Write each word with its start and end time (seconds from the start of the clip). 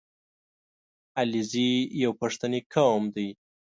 •علیزي 1.19 1.71
یو 2.03 2.11
پښتني 2.21 2.59
قوم 2.73 3.03
دی. 3.15 3.29